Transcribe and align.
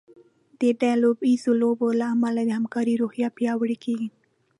د 0.59 0.61
ډله 0.81 1.09
ییزو 1.29 1.51
لوبو 1.61 1.87
له 1.99 2.05
امله 2.13 2.41
د 2.45 2.49
همکارۍ 2.57 2.95
روحیه 3.01 3.29
پیاوړې 3.37 3.77
کیږي. 3.83 4.09